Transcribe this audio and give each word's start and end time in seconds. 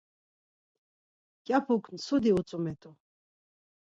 Mǩyapuk 1.39 1.83
mtsudi 1.93 2.31
utzumet̆u. 2.39 2.91